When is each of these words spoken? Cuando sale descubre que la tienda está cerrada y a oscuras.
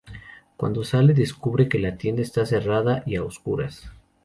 Cuando 0.57 0.83
sale 0.83 1.13
descubre 1.13 1.69
que 1.69 1.77
la 1.77 1.95
tienda 1.95 2.23
está 2.23 2.43
cerrada 2.47 3.03
y 3.05 3.17
a 3.17 3.23
oscuras. 3.23 3.91